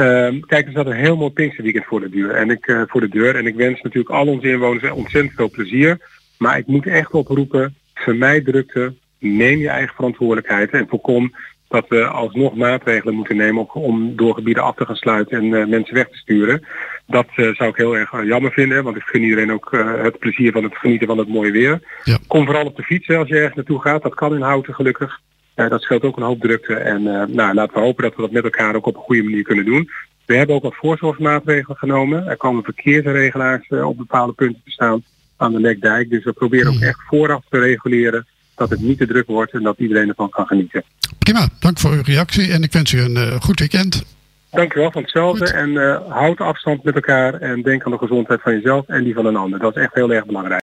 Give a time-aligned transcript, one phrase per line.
[0.00, 2.30] Ehm, kijk, er staat een heel mooi Pinksterweekend voor de deur.
[2.30, 3.36] En ik, eh, voor de deur.
[3.36, 5.98] En ik wens natuurlijk al onze inwoners ontzettend veel plezier.
[6.38, 11.34] Maar ik moet echt oproepen, vermijd drukte, neem je eigen verantwoordelijkheid en voorkom
[11.68, 15.66] dat we alsnog maatregelen moeten nemen om door gebieden af te gaan sluiten en uh,
[15.66, 16.66] mensen weg te sturen.
[17.06, 19.70] Dat uh, zou ik heel erg jammer vinden, want ik gun iedereen ook
[20.02, 21.80] het plezier van het genieten van het mooie weer.
[22.04, 22.18] Ja.
[22.26, 24.02] Kom vooral op de fiets als je ergens naartoe gaat.
[24.02, 25.20] Dat kan in Houten gelukkig.
[25.68, 26.74] Dat scheelt ook een hoop drukte.
[26.74, 29.42] En nou, laten we hopen dat we dat met elkaar ook op een goede manier
[29.42, 29.90] kunnen doen.
[30.26, 32.26] We hebben ook wat voorzorgsmaatregelen genomen.
[32.26, 35.02] Er komen verkeersregelaars op bepaalde punten te staan
[35.36, 36.10] aan de Lekdijk.
[36.10, 39.62] Dus we proberen ook echt vooraf te reguleren dat het niet te druk wordt en
[39.62, 40.82] dat iedereen ervan kan genieten.
[41.18, 44.04] Prima, dank voor uw reactie en ik wens u een uh, goed weekend.
[44.50, 45.54] Dank u wel van hetzelfde goed.
[45.54, 49.14] en uh, houd afstand met elkaar en denk aan de gezondheid van jezelf en die
[49.14, 49.58] van een ander.
[49.58, 50.58] Dat is echt heel erg belangrijk.